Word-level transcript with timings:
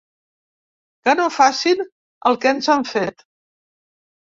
Que 1.07 1.15
no 1.19 1.27
facin 1.35 1.85
el 2.31 2.41
que 2.47 2.55
ens 2.55 2.73
han 2.77 2.89
fet. 2.95 3.25